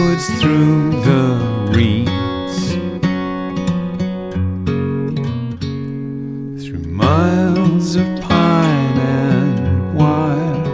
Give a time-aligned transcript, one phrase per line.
[0.00, 1.22] woods through the
[1.76, 2.72] reeds,
[6.64, 10.64] through miles of pine and wire.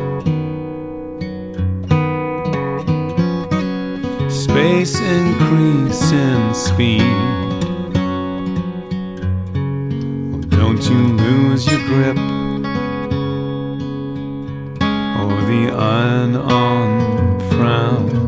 [4.30, 7.02] Space increase in speed.
[10.50, 12.18] Don't you lose your grip
[15.20, 18.25] or the iron on frown.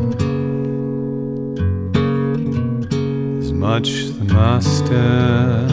[3.73, 5.67] Much the master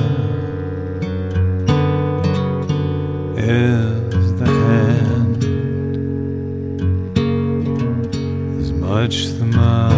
[3.38, 5.42] is the hand,
[8.60, 9.95] as much the master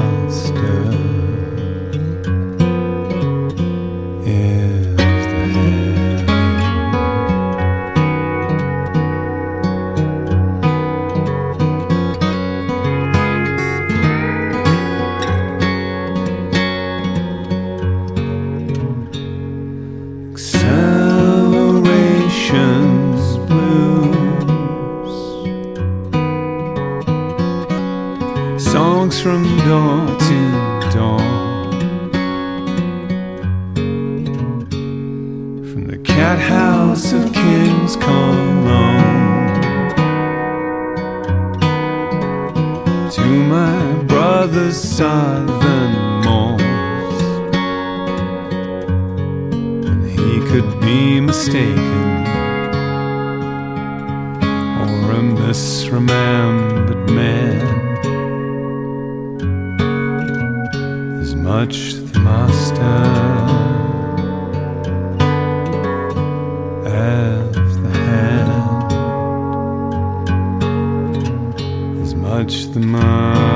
[28.78, 30.38] Songs from dawn to
[30.94, 32.10] dawn.
[35.68, 39.50] From the cat house of King's Cologne
[43.10, 43.26] to
[43.56, 47.22] my brother's southern moors.
[49.88, 52.26] And he could be mistaken
[54.80, 57.87] or a misremembered man.
[61.48, 62.98] Much the master.
[66.84, 68.92] As the hand,
[72.02, 73.47] as much the master